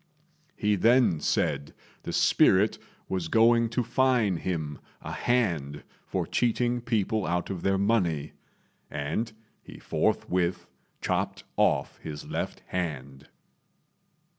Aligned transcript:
He 0.55 0.75
then 0.77 1.19
said 1.19 1.75
the 2.01 2.11
spirit 2.11 2.79
was 3.07 3.27
going 3.27 3.69
to 3.69 3.83
fine 3.83 4.37
him 4.37 4.79
a 4.99 5.11
hand 5.11 5.83
for 6.07 6.25
cheating 6.25 6.81
people 6.81 7.27
out 7.27 7.51
of 7.51 7.61
their 7.61 7.77
money; 7.77 8.31
and 8.89 9.31
he 9.61 9.77
forthwith 9.77 10.65
chopped 11.01 11.43
off 11.55 11.99
his 11.99 12.27
left 12.27 12.61
hand. 12.65 13.27